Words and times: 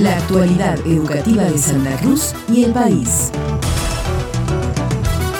La 0.00 0.16
actualidad 0.16 0.78
educativa 0.86 1.42
de 1.42 1.58
Santa 1.58 1.96
Cruz 1.96 2.32
y 2.52 2.62
el 2.62 2.72
país. 2.72 3.32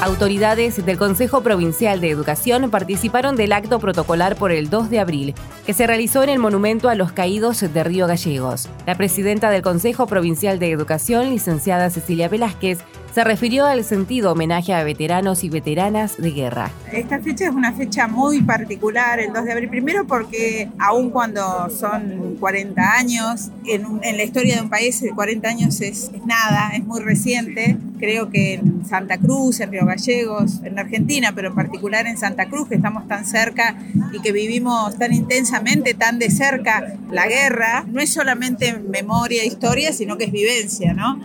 Autoridades 0.00 0.84
del 0.84 0.98
Consejo 0.98 1.42
Provincial 1.42 2.00
de 2.00 2.10
Educación 2.10 2.68
participaron 2.68 3.36
del 3.36 3.52
acto 3.52 3.78
protocolar 3.78 4.34
por 4.34 4.50
el 4.50 4.68
2 4.68 4.90
de 4.90 4.98
abril, 4.98 5.34
que 5.64 5.74
se 5.74 5.86
realizó 5.86 6.24
en 6.24 6.30
el 6.30 6.40
Monumento 6.40 6.88
a 6.88 6.96
los 6.96 7.12
Caídos 7.12 7.60
de 7.60 7.84
Río 7.84 8.08
Gallegos. 8.08 8.68
La 8.84 8.96
presidenta 8.96 9.50
del 9.50 9.62
Consejo 9.62 10.08
Provincial 10.08 10.58
de 10.58 10.72
Educación, 10.72 11.30
licenciada 11.30 11.88
Cecilia 11.90 12.28
Velázquez, 12.28 12.80
se 13.18 13.24
refirió 13.24 13.66
al 13.66 13.82
sentido 13.82 14.30
homenaje 14.30 14.72
a 14.72 14.84
veteranos 14.84 15.42
y 15.42 15.48
veteranas 15.48 16.18
de 16.18 16.30
guerra. 16.30 16.70
Esta 16.92 17.18
fecha 17.18 17.46
es 17.46 17.50
una 17.50 17.72
fecha 17.72 18.06
muy 18.06 18.42
particular, 18.42 19.18
el 19.18 19.32
2 19.32 19.44
de 19.44 19.52
abril, 19.54 19.68
primero 19.68 20.06
porque 20.06 20.68
aun 20.78 21.10
cuando 21.10 21.68
son 21.68 22.36
40 22.38 22.80
años, 22.80 23.48
en, 23.66 24.00
la 24.00 24.22
historia 24.22 24.54
de 24.54 24.62
un 24.62 24.70
país 24.70 25.04
40 25.12 25.48
años 25.48 25.80
es, 25.80 26.12
es, 26.14 26.26
nada, 26.26 26.70
es 26.76 26.84
muy 26.84 27.00
reciente. 27.00 27.76
Creo 27.98 28.30
que 28.30 28.54
en 28.54 28.86
Santa 28.86 29.18
Cruz, 29.18 29.58
en 29.58 29.72
Río 29.72 29.84
Gallegos, 29.84 30.60
en 30.62 30.78
Argentina, 30.78 31.32
pero 31.34 31.48
en 31.48 31.56
particular 31.56 32.06
en 32.06 32.18
Santa 32.18 32.46
Cruz, 32.46 32.68
que 32.68 32.76
estamos 32.76 33.08
tan 33.08 33.26
cerca 33.26 33.76
y 34.12 34.20
que 34.20 34.30
vivimos 34.30 34.96
tan 34.96 35.12
intensamente, 35.12 35.94
tan 35.94 36.20
de 36.20 36.30
cerca 36.30 36.94
la 37.10 37.26
guerra, 37.26 37.84
no 37.88 38.00
es 38.00 38.12
solamente 38.12 38.78
memoria, 38.78 39.42
e 39.42 39.46
historia, 39.48 39.92
sino 39.92 40.16
que 40.16 40.26
es 40.26 40.30
vivencia, 40.30 40.94
¿no? 40.94 41.18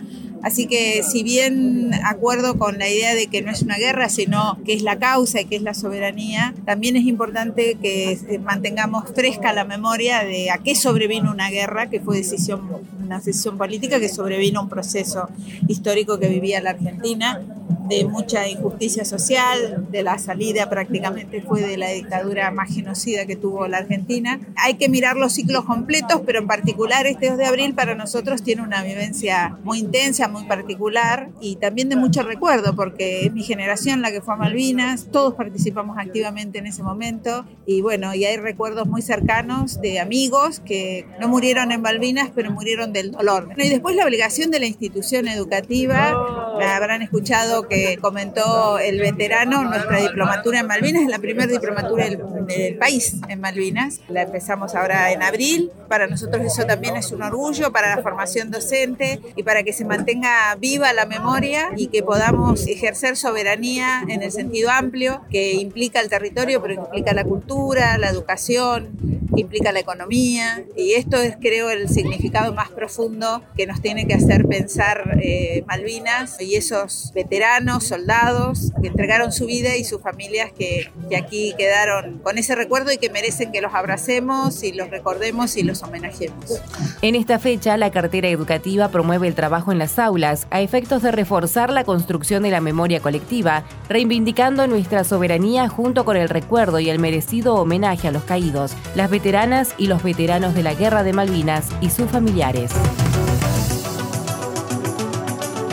Así 0.44 0.66
que 0.66 1.02
si 1.02 1.22
bien 1.22 1.92
acuerdo 2.04 2.58
con 2.58 2.78
la 2.78 2.86
idea 2.86 3.14
de 3.14 3.28
que 3.28 3.40
no 3.40 3.50
es 3.50 3.62
una 3.62 3.78
guerra, 3.78 4.10
sino 4.10 4.58
que 4.66 4.74
es 4.74 4.82
la 4.82 4.98
causa 4.98 5.40
y 5.40 5.46
que 5.46 5.56
es 5.56 5.62
la 5.62 5.72
soberanía, 5.72 6.54
también 6.66 6.96
es 6.96 7.06
importante 7.06 7.78
que 7.80 8.18
mantengamos 8.44 9.04
fresca 9.14 9.54
la 9.54 9.64
memoria 9.64 10.22
de 10.22 10.50
a 10.50 10.58
qué 10.58 10.74
sobrevino 10.74 11.30
una 11.30 11.48
guerra, 11.48 11.88
que 11.88 11.98
fue 11.98 12.18
decisión, 12.18 12.60
una 13.02 13.20
decisión 13.20 13.56
política 13.56 13.98
que 13.98 14.10
sobrevino 14.10 14.60
un 14.60 14.68
proceso 14.68 15.30
histórico 15.66 16.18
que 16.18 16.28
vivía 16.28 16.60
la 16.60 16.70
Argentina 16.70 17.40
de 17.88 18.04
mucha 18.04 18.48
injusticia 18.48 19.04
social, 19.04 19.86
de 19.90 20.02
la 20.02 20.18
salida 20.18 20.70
prácticamente 20.70 21.42
fue 21.42 21.60
de 21.62 21.76
la 21.76 21.90
dictadura 21.90 22.50
más 22.50 22.74
genocida 22.74 23.26
que 23.26 23.36
tuvo 23.36 23.68
la 23.68 23.78
Argentina. 23.78 24.40
Hay 24.56 24.74
que 24.74 24.88
mirar 24.88 25.16
los 25.16 25.34
ciclos 25.34 25.64
completos, 25.64 26.22
pero 26.24 26.38
en 26.38 26.46
particular 26.46 27.06
este 27.06 27.28
2 27.28 27.38
de 27.38 27.46
abril 27.46 27.74
para 27.74 27.94
nosotros 27.94 28.42
tiene 28.42 28.62
una 28.62 28.82
vivencia 28.82 29.58
muy 29.64 29.78
intensa, 29.78 30.28
muy 30.28 30.44
particular 30.44 31.30
y 31.40 31.56
también 31.56 31.88
de 31.88 31.96
mucho 31.96 32.22
recuerdo, 32.22 32.74
porque 32.74 33.26
es 33.26 33.32
mi 33.32 33.42
generación 33.42 34.02
la 34.02 34.10
que 34.12 34.20
fue 34.20 34.34
a 34.34 34.36
Malvinas, 34.38 35.08
todos 35.10 35.34
participamos 35.34 35.98
activamente 35.98 36.58
en 36.58 36.66
ese 36.66 36.82
momento 36.82 37.44
y 37.66 37.82
bueno, 37.82 38.14
y 38.14 38.24
hay 38.24 38.36
recuerdos 38.36 38.86
muy 38.86 39.02
cercanos 39.02 39.80
de 39.80 40.00
amigos 40.00 40.60
que 40.60 41.06
no 41.20 41.28
murieron 41.28 41.72
en 41.72 41.82
Malvinas, 41.82 42.30
pero 42.34 42.50
murieron 42.50 42.92
del 42.92 43.10
dolor. 43.10 43.50
Y 43.56 43.68
después 43.68 43.96
la 43.96 44.04
obligación 44.04 44.50
de 44.50 44.60
la 44.60 44.66
institución 44.66 45.28
educativa, 45.28 46.14
me 46.58 46.64
habrán 46.64 47.02
escuchado 47.02 47.68
que 47.68 47.73
comentó 48.00 48.78
el 48.78 48.98
veterano, 49.00 49.64
nuestra 49.64 49.98
diplomatura 49.98 50.60
en 50.60 50.66
Malvinas 50.66 51.02
es 51.02 51.08
la 51.08 51.18
primera 51.18 51.46
diplomatura 51.46 52.04
del, 52.04 52.18
del, 52.46 52.76
país 52.76 53.16
en 53.28 53.40
Malvinas. 53.40 54.00
La 54.08 54.22
empezamos 54.22 54.74
ahora 54.74 55.12
en 55.12 55.22
abril. 55.22 55.70
Para 55.88 56.06
nosotros 56.06 56.44
eso 56.44 56.64
también 56.66 56.96
es 56.96 57.12
un 57.12 57.22
orgullo 57.22 57.72
para 57.72 57.96
la 57.96 58.02
formación 58.02 58.50
docente 58.50 59.20
y 59.36 59.42
para 59.42 59.62
que 59.62 59.72
se 59.72 59.84
mantenga 59.84 60.54
viva 60.56 60.92
la 60.92 61.06
memoria 61.06 61.70
y 61.76 61.88
que 61.88 62.02
podamos 62.02 62.66
ejercer 62.66 63.16
soberanía 63.16 64.04
en 64.08 64.22
el 64.22 64.32
sentido 64.32 64.70
amplio 64.70 65.22
que 65.30 65.52
implica 65.52 66.00
el 66.00 66.08
territorio, 66.08 66.60
pero 66.60 66.74
implica 66.74 67.12
la 67.12 67.24
cultura, 67.24 67.98
la 67.98 68.08
educación, 68.08 68.90
implica 69.36 69.72
la 69.72 69.80
economía 69.80 70.64
y 70.76 70.92
esto 70.92 71.16
es 71.16 71.36
creo 71.40 71.70
el 71.70 71.88
significado 71.88 72.52
más 72.52 72.70
profundo 72.70 73.42
que 73.56 73.66
nos 73.66 73.80
tiene 73.80 74.06
que 74.06 74.14
hacer 74.14 74.46
pensar 74.46 75.18
eh, 75.22 75.64
Malvinas 75.66 76.40
y 76.40 76.56
esos 76.56 77.12
veteranos, 77.14 77.84
soldados 77.84 78.72
que 78.80 78.88
entregaron 78.88 79.32
su 79.32 79.46
vida 79.46 79.76
y 79.76 79.84
sus 79.84 80.00
familias 80.00 80.52
que, 80.52 80.88
que 81.08 81.16
aquí 81.16 81.54
quedaron 81.56 82.18
con 82.18 82.33
ese 82.38 82.54
recuerdo 82.54 82.92
y 82.92 82.98
que 82.98 83.10
merecen 83.10 83.52
que 83.52 83.60
los 83.60 83.74
abracemos 83.74 84.62
y 84.62 84.72
los 84.72 84.90
recordemos 84.90 85.56
y 85.56 85.62
los 85.62 85.82
homenajemos. 85.82 86.60
En 87.02 87.14
esta 87.14 87.38
fecha, 87.38 87.76
la 87.76 87.90
cartera 87.90 88.28
educativa 88.28 88.88
promueve 88.88 89.28
el 89.28 89.34
trabajo 89.34 89.72
en 89.72 89.78
las 89.78 89.98
aulas 89.98 90.46
a 90.50 90.60
efectos 90.60 91.02
de 91.02 91.12
reforzar 91.12 91.70
la 91.70 91.84
construcción 91.84 92.42
de 92.42 92.50
la 92.50 92.60
memoria 92.60 93.00
colectiva, 93.00 93.64
reivindicando 93.88 94.66
nuestra 94.66 95.04
soberanía 95.04 95.68
junto 95.68 96.04
con 96.04 96.16
el 96.16 96.28
recuerdo 96.28 96.80
y 96.80 96.90
el 96.90 96.98
merecido 96.98 97.54
homenaje 97.54 98.08
a 98.08 98.12
los 98.12 98.24
caídos. 98.24 98.72
Las 98.94 99.10
veteranas 99.10 99.74
y 99.78 99.86
los 99.86 100.02
veteranos 100.02 100.54
de 100.54 100.62
la 100.62 100.74
Guerra 100.74 101.02
de 101.02 101.12
Malvinas 101.12 101.68
y 101.80 101.90
sus 101.90 102.10
familiares. 102.10 102.72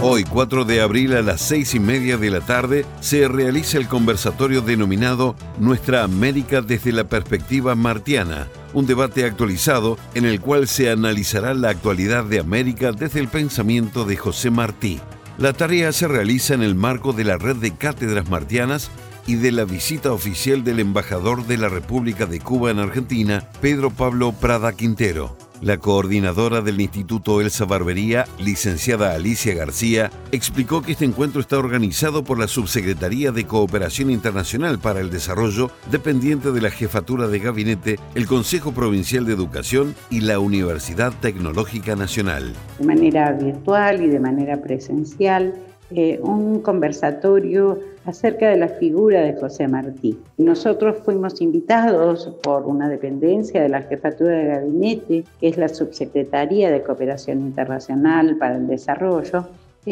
Hoy, 0.03 0.23
4 0.23 0.65
de 0.65 0.81
abril 0.81 1.13
a 1.13 1.21
las 1.21 1.41
seis 1.41 1.75
y 1.75 1.79
media 1.79 2.17
de 2.17 2.31
la 2.31 2.41
tarde, 2.41 2.87
se 3.01 3.27
realiza 3.27 3.77
el 3.77 3.87
conversatorio 3.87 4.61
denominado 4.61 5.35
Nuestra 5.59 6.03
América 6.03 6.63
desde 6.63 6.91
la 6.91 7.03
perspectiva 7.03 7.75
martiana, 7.75 8.47
un 8.73 8.87
debate 8.87 9.25
actualizado 9.25 9.99
en 10.15 10.25
el 10.25 10.41
cual 10.41 10.67
se 10.67 10.89
analizará 10.89 11.53
la 11.53 11.69
actualidad 11.69 12.23
de 12.23 12.39
América 12.39 12.91
desde 12.93 13.19
el 13.19 13.27
pensamiento 13.27 14.03
de 14.03 14.17
José 14.17 14.49
Martí. 14.49 14.99
La 15.37 15.53
tarea 15.53 15.91
se 15.91 16.07
realiza 16.07 16.55
en 16.55 16.63
el 16.63 16.73
marco 16.73 17.13
de 17.13 17.23
la 17.23 17.37
red 17.37 17.57
de 17.57 17.75
cátedras 17.75 18.27
martianas 18.27 18.89
y 19.27 19.35
de 19.35 19.51
la 19.51 19.65
visita 19.65 20.11
oficial 20.11 20.63
del 20.63 20.79
embajador 20.79 21.45
de 21.45 21.59
la 21.59 21.69
República 21.69 22.25
de 22.25 22.39
Cuba 22.39 22.71
en 22.71 22.79
Argentina, 22.79 23.47
Pedro 23.61 23.91
Pablo 23.91 24.31
Prada 24.31 24.73
Quintero. 24.73 25.50
La 25.61 25.77
coordinadora 25.77 26.61
del 26.61 26.81
Instituto 26.81 27.39
Elsa 27.39 27.65
Barbería, 27.65 28.25
licenciada 28.39 29.13
Alicia 29.13 29.53
García, 29.53 30.09
explicó 30.31 30.81
que 30.81 30.93
este 30.93 31.05
encuentro 31.05 31.39
está 31.39 31.59
organizado 31.59 32.23
por 32.23 32.39
la 32.39 32.47
Subsecretaría 32.47 33.31
de 33.31 33.45
Cooperación 33.45 34.09
Internacional 34.09 34.79
para 34.79 35.01
el 35.01 35.11
Desarrollo, 35.11 35.69
dependiente 35.91 36.51
de 36.51 36.61
la 36.61 36.71
Jefatura 36.71 37.27
de 37.27 37.37
Gabinete, 37.37 37.99
el 38.15 38.25
Consejo 38.25 38.71
Provincial 38.71 39.23
de 39.23 39.33
Educación 39.33 39.93
y 40.09 40.21
la 40.21 40.39
Universidad 40.39 41.13
Tecnológica 41.21 41.95
Nacional. 41.95 42.53
De 42.79 42.85
manera 42.87 43.31
virtual 43.33 44.03
y 44.03 44.07
de 44.07 44.19
manera 44.19 44.63
presencial 44.63 45.53
eh, 45.95 46.19
un 46.23 46.61
conversatorio 46.61 47.79
acerca 48.05 48.49
de 48.49 48.57
la 48.57 48.67
figura 48.67 49.21
de 49.21 49.33
José 49.33 49.67
Martí. 49.67 50.17
Nosotros 50.37 50.97
fuimos 51.03 51.41
invitados 51.41 52.31
por 52.41 52.65
una 52.65 52.89
dependencia 52.89 53.61
de 53.61 53.69
la 53.69 53.81
Jefatura 53.81 54.31
de 54.31 54.45
Gabinete, 54.45 55.23
que 55.39 55.47
es 55.47 55.57
la 55.57 55.69
Subsecretaría 55.69 56.71
de 56.71 56.81
Cooperación 56.81 57.41
Internacional 57.41 58.37
para 58.37 58.55
el 58.55 58.67
Desarrollo, 58.67 59.47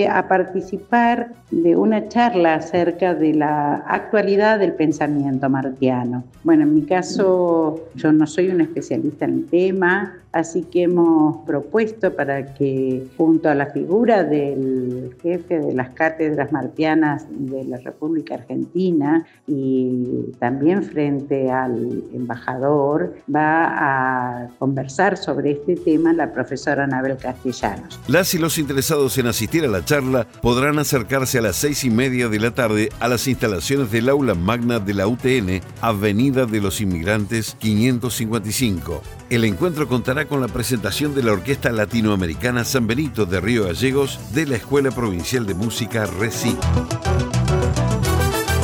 a 0.09 0.27
participar 0.27 1.33
de 1.51 1.75
una 1.75 2.07
charla 2.09 2.55
acerca 2.55 3.15
de 3.15 3.33
la 3.33 3.77
actualidad 3.87 4.59
del 4.59 4.73
pensamiento 4.73 5.49
martiano. 5.49 6.23
Bueno, 6.43 6.63
en 6.63 6.75
mi 6.75 6.83
caso 6.83 7.87
yo 7.95 8.11
no 8.11 8.27
soy 8.27 8.49
un 8.49 8.61
especialista 8.61 9.25
en 9.25 9.33
el 9.33 9.45
tema, 9.45 10.15
así 10.31 10.61
que 10.63 10.83
hemos 10.83 11.37
propuesto 11.45 12.15
para 12.15 12.53
que 12.53 13.07
junto 13.17 13.49
a 13.49 13.55
la 13.55 13.67
figura 13.67 14.23
del 14.23 15.15
jefe 15.23 15.59
de 15.59 15.73
las 15.73 15.89
cátedras 15.89 16.51
martianas 16.51 17.25
de 17.29 17.63
la 17.63 17.77
República 17.77 18.35
Argentina 18.35 19.25
y 19.47 20.31
también 20.37 20.83
frente 20.83 21.49
al 21.49 22.03
embajador 22.13 23.15
va 23.33 24.43
a 24.43 24.49
conversar 24.59 25.17
sobre 25.17 25.51
este 25.51 25.75
tema 25.77 26.13
la 26.13 26.31
profesora 26.31 26.83
Anabel 26.83 27.17
Castellanos. 27.17 27.99
Las 28.07 28.33
y 28.35 28.37
los 28.37 28.59
interesados 28.59 29.17
en 29.17 29.25
asistir 29.25 29.65
a 29.65 29.67
la 29.67 29.78
charla 29.85 30.27
podrán 30.41 30.79
acercarse 30.79 31.37
a 31.37 31.41
las 31.41 31.55
seis 31.55 31.83
y 31.83 31.89
media 31.89 32.29
de 32.29 32.39
la 32.39 32.51
tarde 32.51 32.89
a 32.99 33.07
las 33.07 33.27
instalaciones 33.27 33.91
del 33.91 34.09
aula 34.09 34.35
magna 34.35 34.79
de 34.79 34.93
la 34.93 35.07
UTN, 35.07 35.61
Avenida 35.81 36.45
de 36.45 36.61
los 36.61 36.81
Inmigrantes 36.81 37.55
555. 37.59 39.01
El 39.29 39.45
encuentro 39.45 39.87
contará 39.87 40.25
con 40.25 40.41
la 40.41 40.47
presentación 40.47 41.13
de 41.13 41.23
la 41.23 41.33
Orquesta 41.33 41.71
Latinoamericana 41.71 42.63
San 42.63 42.87
Benito 42.87 43.25
de 43.25 43.39
Río 43.39 43.65
Gallegos 43.65 44.19
de 44.33 44.45
la 44.45 44.55
Escuela 44.55 44.91
Provincial 44.91 45.45
de 45.45 45.53
Música 45.53 46.05
RECI. 46.05 46.57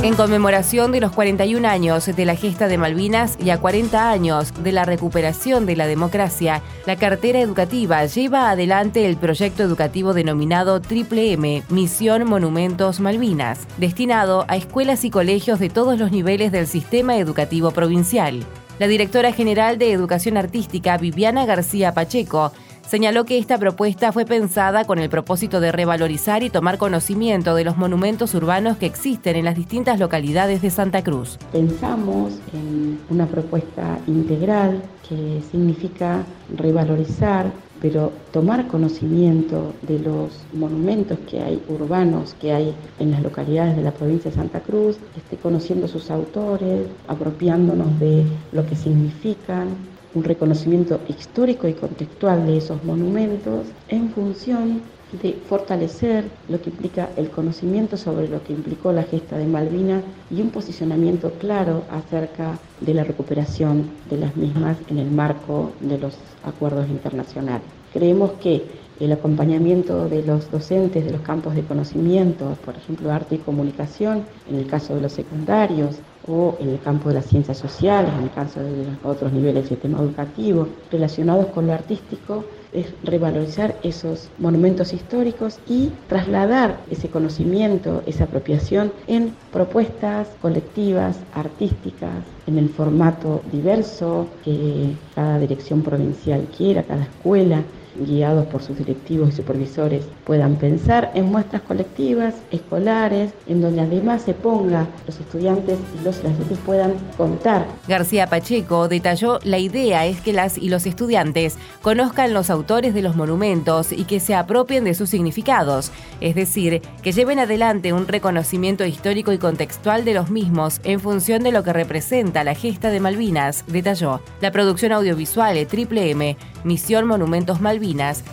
En 0.05 0.13
conmemoración 0.13 0.91
de 0.91 0.99
los 0.99 1.11
41 1.13 1.67
años 1.67 2.05
de 2.05 2.25
la 2.25 2.35
gesta 2.35 2.67
de 2.67 2.77
Malvinas 2.77 3.39
y 3.43 3.49
a 3.49 3.57
40 3.57 4.11
años 4.11 4.53
de 4.63 4.71
la 4.71 4.85
recuperación 4.85 5.65
de 5.65 5.75
la 5.75 5.87
democracia, 5.87 6.61
la 6.85 6.95
cartera 6.95 7.39
educativa 7.39 8.05
lleva 8.05 8.51
adelante 8.51 9.07
el 9.07 9.17
proyecto 9.17 9.63
educativo 9.63 10.13
denominado 10.13 10.79
Triple 10.79 11.31
M, 11.31 11.63
Misión 11.69 12.23
Monumentos 12.29 12.99
Malvinas, 12.99 13.61
destinado 13.79 14.45
a 14.47 14.57
escuelas 14.57 15.05
y 15.05 15.09
colegios 15.09 15.57
de 15.57 15.69
todos 15.69 15.97
los 15.97 16.11
niveles 16.11 16.51
del 16.51 16.67
sistema 16.67 17.17
educativo 17.17 17.71
provincial. 17.71 18.45
La 18.77 18.87
directora 18.87 19.31
general 19.31 19.79
de 19.79 19.91
Educación 19.91 20.37
Artística, 20.37 20.97
Viviana 20.99 21.47
García 21.47 21.95
Pacheco, 21.95 22.51
señaló 22.87 23.25
que 23.25 23.37
esta 23.37 23.57
propuesta 23.57 24.11
fue 24.11 24.25
pensada 24.25 24.85
con 24.85 24.99
el 24.99 25.09
propósito 25.09 25.59
de 25.59 25.71
revalorizar 25.71 26.43
y 26.43 26.49
tomar 26.49 26.77
conocimiento 26.77 27.55
de 27.55 27.63
los 27.63 27.77
monumentos 27.77 28.33
urbanos 28.35 28.77
que 28.77 28.85
existen 28.85 29.35
en 29.35 29.45
las 29.45 29.55
distintas 29.55 29.99
localidades 29.99 30.61
de 30.61 30.69
Santa 30.69 31.03
Cruz. 31.03 31.37
Pensamos 31.51 32.33
en 32.53 32.99
una 33.09 33.25
propuesta 33.25 33.99
integral 34.07 34.81
que 35.07 35.41
significa 35.51 36.23
revalorizar 36.55 37.51
pero 37.81 38.11
tomar 38.31 38.67
conocimiento 38.67 39.73
de 39.81 39.99
los 39.99 40.31
monumentos 40.53 41.19
que 41.29 41.41
hay 41.41 41.61
urbanos 41.67 42.35
que 42.41 42.53
hay 42.53 42.73
en 42.99 43.11
las 43.11 43.21
localidades 43.21 43.75
de 43.75 43.83
la 43.83 43.91
provincia 43.91 44.31
de 44.31 44.37
Santa 44.37 44.61
Cruz, 44.61 44.97
esté 45.15 45.37
conociendo 45.37 45.87
sus 45.87 46.09
autores, 46.09 46.87
apropiándonos 47.07 47.99
de 47.99 48.25
lo 48.53 48.65
que 48.65 48.75
significan, 48.75 49.67
un 50.15 50.23
reconocimiento 50.23 50.99
histórico 51.07 51.67
y 51.67 51.73
contextual 51.73 52.47
de 52.47 52.57
esos 52.57 52.83
monumentos 52.83 53.67
en 53.89 54.09
función 54.09 54.81
de 55.21 55.33
fortalecer 55.47 56.25
lo 56.49 56.59
que 56.61 56.69
implica 56.69 57.09
el 57.15 57.29
conocimiento 57.29 57.95
sobre 57.95 58.27
lo 58.27 58.43
que 58.43 58.53
implicó 58.53 58.91
la 58.91 59.03
gesta 59.03 59.37
de 59.37 59.45
Malvinas 59.45 60.03
y 60.31 60.41
un 60.41 60.49
posicionamiento 60.49 61.31
claro 61.39 61.83
acerca 61.91 62.57
de 62.81 62.93
la 62.93 63.03
recuperación 63.03 63.89
de 64.09 64.17
las 64.17 64.35
mismas 64.35 64.77
en 64.89 64.97
el 64.97 65.11
marco 65.11 65.71
de 65.79 65.97
los 65.97 66.17
acuerdos 66.43 66.89
internacionales. 66.89 67.67
Creemos 67.93 68.31
que 68.41 68.63
el 68.99 69.11
acompañamiento 69.11 70.07
de 70.07 70.23
los 70.23 70.49
docentes 70.51 71.03
de 71.03 71.11
los 71.11 71.21
campos 71.21 71.55
de 71.55 71.63
conocimiento, 71.63 72.57
por 72.63 72.75
ejemplo, 72.75 73.11
arte 73.11 73.35
y 73.35 73.39
comunicación, 73.39 74.23
en 74.49 74.57
el 74.57 74.67
caso 74.67 74.95
de 74.95 75.01
los 75.01 75.11
secundarios, 75.11 75.97
o 76.27 76.57
en 76.59 76.69
el 76.69 76.79
campo 76.79 77.09
de 77.09 77.15
las 77.15 77.25
ciencias 77.25 77.57
sociales, 77.57 78.11
en 78.17 78.23
el 78.23 78.31
caso 78.31 78.59
de 78.59 78.85
los 78.85 78.97
otros 79.03 79.31
niveles 79.31 79.55
del 79.55 79.69
sistema 79.69 79.99
educativo, 79.99 80.67
relacionados 80.91 81.47
con 81.47 81.67
lo 81.67 81.73
artístico, 81.73 82.43
es 82.73 82.87
revalorizar 83.03 83.75
esos 83.83 84.29
monumentos 84.37 84.91
históricos 84.91 85.59
y 85.67 85.91
trasladar 86.09 86.77
ese 86.89 87.09
conocimiento, 87.09 88.01
esa 88.05 88.25
apropiación 88.25 88.91
en 89.07 89.33
propuestas 89.53 90.27
colectivas, 90.41 91.17
artísticas, 91.33 92.23
en 92.47 92.57
el 92.57 92.69
formato 92.69 93.41
diverso 93.51 94.27
que 94.43 94.93
cada 95.13 95.39
dirección 95.39 95.83
provincial 95.83 96.47
quiera, 96.57 96.83
cada 96.83 97.03
escuela 97.03 97.63
guiados 97.97 98.45
por 98.47 98.61
sus 98.61 98.77
directivos 98.77 99.29
y 99.29 99.31
supervisores, 99.33 100.05
puedan 100.23 100.55
pensar 100.55 101.11
en 101.15 101.25
muestras 101.25 101.61
colectivas, 101.61 102.35
escolares, 102.51 103.31
en 103.47 103.61
donde 103.61 103.81
además 103.81 104.23
se 104.23 104.33
ponga 104.33 104.87
los 105.05 105.19
estudiantes 105.19 105.79
y 105.99 106.03
los 106.03 106.15
estudiantes 106.17 106.57
puedan 106.65 106.93
contar. 107.17 107.65
García 107.87 108.27
Pacheco 108.27 108.87
detalló 108.87 109.39
la 109.43 109.59
idea 109.59 110.05
es 110.05 110.21
que 110.21 110.33
las 110.33 110.57
y 110.57 110.69
los 110.69 110.85
estudiantes 110.85 111.57
conozcan 111.81 112.33
los 112.33 112.49
autores 112.49 112.93
de 112.93 113.01
los 113.01 113.15
monumentos 113.15 113.91
y 113.91 114.05
que 114.05 114.19
se 114.19 114.35
apropien 114.35 114.83
de 114.83 114.93
sus 114.93 115.09
significados, 115.09 115.91
es 116.21 116.35
decir, 116.35 116.81
que 117.01 117.11
lleven 117.11 117.39
adelante 117.39 117.93
un 117.93 118.07
reconocimiento 118.07 118.85
histórico 118.85 119.31
y 119.31 119.37
contextual 119.37 120.05
de 120.05 120.13
los 120.13 120.29
mismos 120.29 120.79
en 120.83 120.99
función 120.99 121.43
de 121.43 121.51
lo 121.51 121.63
que 121.63 121.73
representa 121.73 122.43
la 122.43 122.55
gesta 122.55 122.89
de 122.89 122.99
Malvinas, 122.99 123.63
detalló. 123.67 124.21
La 124.41 124.51
producción 124.51 124.91
audiovisual 124.91 125.65
Triple 125.67 126.11
M, 126.11 126.37
Misión 126.63 127.05
Monumentos 127.05 127.61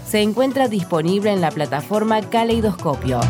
Se 0.06 0.22
encuentra 0.22 0.66
disponible 0.68 1.30
en 1.30 1.42
la 1.42 1.50
plataforma 1.50 2.22
Caleidoscopio. 2.22 3.20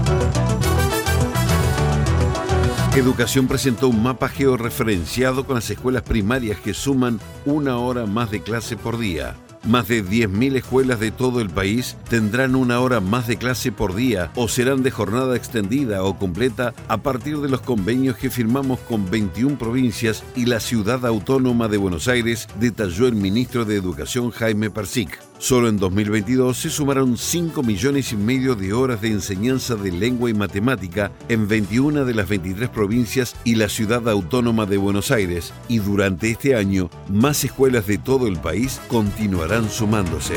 Educación 2.94 3.48
presentó 3.48 3.88
un 3.88 4.02
mapa 4.02 4.28
georreferenciado 4.28 5.44
con 5.44 5.56
las 5.56 5.68
escuelas 5.70 6.02
primarias 6.02 6.60
que 6.60 6.74
suman 6.74 7.18
una 7.44 7.78
hora 7.78 8.06
más 8.06 8.30
de 8.30 8.40
clase 8.40 8.76
por 8.76 8.98
día. 8.98 9.34
Más 9.64 9.88
de 9.88 10.04
10.000 10.04 10.56
escuelas 10.56 11.00
de 11.00 11.10
todo 11.10 11.40
el 11.40 11.50
país 11.50 11.96
tendrán 12.08 12.54
una 12.54 12.78
hora 12.80 13.00
más 13.00 13.26
de 13.26 13.36
clase 13.36 13.72
por 13.72 13.94
día 13.94 14.30
o 14.36 14.46
serán 14.46 14.82
de 14.84 14.90
jornada 14.92 15.34
extendida 15.34 16.04
o 16.04 16.18
completa 16.18 16.72
a 16.86 16.98
partir 16.98 17.38
de 17.38 17.48
los 17.48 17.62
convenios 17.62 18.16
que 18.16 18.30
firmamos 18.30 18.78
con 18.80 19.10
21 19.10 19.58
provincias 19.58 20.22
y 20.36 20.46
la 20.46 20.60
ciudad 20.60 21.04
autónoma 21.04 21.66
de 21.66 21.78
Buenos 21.78 22.06
Aires, 22.06 22.46
detalló 22.60 23.08
el 23.08 23.14
ministro 23.14 23.64
de 23.64 23.76
Educación 23.76 24.30
Jaime 24.30 24.70
Persic. 24.70 25.31
Solo 25.42 25.68
en 25.68 25.76
2022 25.76 26.56
se 26.56 26.70
sumaron 26.70 27.16
5 27.16 27.64
millones 27.64 28.12
y 28.12 28.16
medio 28.16 28.54
de 28.54 28.72
horas 28.72 29.00
de 29.00 29.08
enseñanza 29.08 29.74
de 29.74 29.90
lengua 29.90 30.30
y 30.30 30.34
matemática 30.34 31.10
en 31.28 31.48
21 31.48 32.04
de 32.04 32.14
las 32.14 32.28
23 32.28 32.68
provincias 32.68 33.34
y 33.42 33.56
la 33.56 33.68
ciudad 33.68 34.08
autónoma 34.08 34.66
de 34.66 34.76
Buenos 34.76 35.10
Aires 35.10 35.52
y 35.66 35.80
durante 35.80 36.30
este 36.30 36.54
año 36.54 36.90
más 37.08 37.42
escuelas 37.42 37.88
de 37.88 37.98
todo 37.98 38.28
el 38.28 38.38
país 38.38 38.80
continuarán 38.86 39.68
sumándose. 39.68 40.36